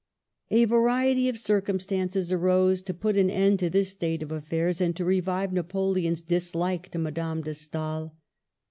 [0.49, 4.95] A variety of circumstances arose to put an end to this state of things and
[4.95, 8.15] to revive Napoleon's dislike to Madame de Stael.